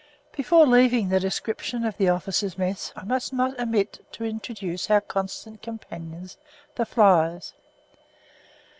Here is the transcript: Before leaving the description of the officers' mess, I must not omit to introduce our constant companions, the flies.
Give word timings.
Before 0.35 0.65
leaving 0.65 1.09
the 1.09 1.19
description 1.19 1.85
of 1.85 1.95
the 1.97 2.09
officers' 2.09 2.57
mess, 2.57 2.91
I 2.95 3.03
must 3.03 3.33
not 3.33 3.59
omit 3.59 4.03
to 4.13 4.23
introduce 4.25 4.89
our 4.89 4.99
constant 4.99 5.61
companions, 5.61 6.37
the 6.73 6.87
flies. 6.87 7.53